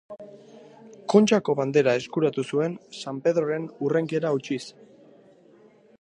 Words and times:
Kontxako 1.13 1.55
Bandera 1.59 1.93
eskuratu 2.01 2.45
zuen, 2.55 2.75
San 3.03 3.19
Pedroren 3.27 3.71
hurrenkera 3.77 4.33
hautsiz. 4.35 4.63